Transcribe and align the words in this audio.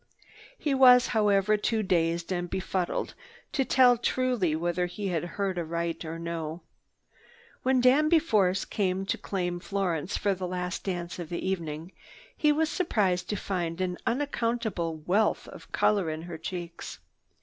He 0.57 0.73
was, 0.73 1.09
however, 1.09 1.57
too 1.57 1.83
dazed 1.83 2.31
and 2.31 2.49
befuddled 2.49 3.13
to 3.51 3.63
tell 3.63 3.97
truly 3.99 4.55
whether 4.55 4.87
he 4.87 5.09
had 5.09 5.23
heard 5.37 5.59
aright 5.59 6.03
or 6.03 6.17
no. 6.17 6.61
When 7.61 7.81
Danby 7.81 8.17
Force 8.17 8.65
came 8.65 9.05
to 9.05 9.17
claim 9.19 9.59
Florence 9.59 10.17
for 10.17 10.33
the 10.33 10.47
last 10.47 10.83
dance 10.85 11.19
of 11.19 11.29
the 11.29 11.47
evening, 11.47 11.91
he 12.35 12.51
was 12.51 12.67
surprised 12.67 13.29
to 13.29 13.35
find 13.35 13.79
an 13.79 13.99
unaccustomed 14.07 15.03
wealth 15.05 15.47
of 15.49 15.71
color 15.71 16.09
in 16.09 16.23
her 16.23 16.39
cheeks. 16.39 16.97